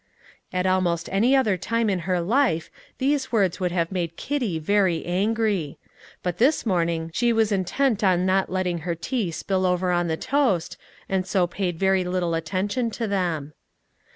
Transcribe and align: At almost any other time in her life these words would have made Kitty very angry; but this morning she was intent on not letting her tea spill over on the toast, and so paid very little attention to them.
At 0.51 0.65
almost 0.65 1.09
any 1.11 1.35
other 1.35 1.57
time 1.57 1.87
in 1.87 1.99
her 2.09 2.19
life 2.21 2.71
these 2.97 3.31
words 3.31 3.59
would 3.59 3.71
have 3.71 3.91
made 3.91 4.17
Kitty 4.17 4.57
very 4.57 5.05
angry; 5.05 5.77
but 6.23 6.39
this 6.39 6.65
morning 6.65 7.11
she 7.13 7.31
was 7.31 7.51
intent 7.51 8.03
on 8.03 8.25
not 8.25 8.51
letting 8.51 8.79
her 8.79 8.95
tea 8.95 9.29
spill 9.29 9.63
over 9.63 9.91
on 9.91 10.07
the 10.07 10.17
toast, 10.17 10.75
and 11.07 11.27
so 11.27 11.45
paid 11.45 11.77
very 11.77 12.03
little 12.03 12.33
attention 12.33 12.89
to 12.89 13.05
them. 13.07 13.53